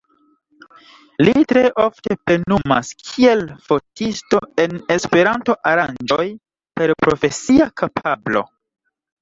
Li 1.27 1.33
tre 1.51 1.61
ofte 1.83 2.17
plenumas 2.21 2.89
kiel 3.03 3.45
fotisto 3.67 4.41
en 4.65 4.75
Esperanto 4.97 5.57
aranĝoj 5.75 6.27
per 6.83 6.97
profesia 7.07 7.73
kapablo. 7.85 8.47